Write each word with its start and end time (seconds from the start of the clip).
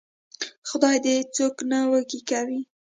خدای 0.69 0.97
دې 1.05 1.15
څوک 1.35 1.55
نه 1.71 1.79
وږي 1.91 2.21
کوي. 2.29 2.59